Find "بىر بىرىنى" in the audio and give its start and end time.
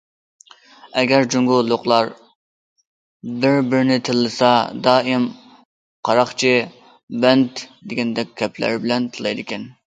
3.43-3.99